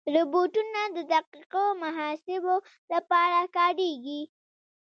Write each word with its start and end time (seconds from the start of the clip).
روبوټونه 0.13 0.81
د 0.95 0.97
دقیقو 1.13 1.63
محاسبو 1.83 2.55
لپاره 2.91 3.39
کارېږي. 3.55 4.21